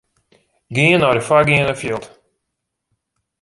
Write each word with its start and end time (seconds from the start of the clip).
Gean 0.75 0.97
nei 1.01 1.15
de 1.15 1.23
foargeande 1.27 1.75
fjild. 1.81 2.05